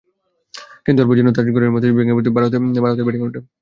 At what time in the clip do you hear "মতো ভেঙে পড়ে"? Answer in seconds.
1.73-2.29